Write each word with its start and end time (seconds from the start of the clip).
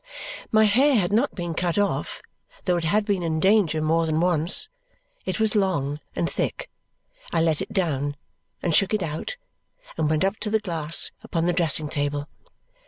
My 0.51 0.63
hair 0.65 0.95
had 0.95 1.13
not 1.13 1.35
been 1.35 1.53
cut 1.53 1.77
off, 1.77 2.23
though 2.65 2.77
it 2.77 2.85
had 2.85 3.05
been 3.05 3.21
in 3.21 3.39
danger 3.39 3.83
more 3.83 4.07
than 4.07 4.19
once. 4.19 4.67
It 5.27 5.39
was 5.39 5.53
long 5.55 5.99
and 6.15 6.27
thick. 6.27 6.71
I 7.31 7.39
let 7.39 7.61
it 7.61 7.71
down, 7.71 8.15
and 8.63 8.73
shook 8.73 8.95
it 8.95 9.03
out, 9.03 9.37
and 9.97 10.09
went 10.09 10.23
up 10.25 10.37
to 10.37 10.49
the 10.49 10.59
glass 10.59 11.11
upon 11.23 11.45
the 11.45 11.53
dressing 11.53 11.87
table. 11.87 12.27